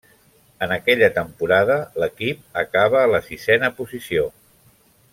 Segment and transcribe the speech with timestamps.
[0.65, 4.29] En aquella temporada l'equip acaba a la sisena posició.